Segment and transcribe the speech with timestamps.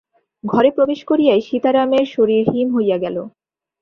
[0.43, 3.17] ঘরে প্রবেশ করিয়াই সীতারামের শরীর হিম হইয়া গেল।